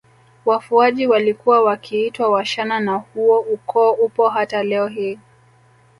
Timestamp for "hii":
4.87-5.19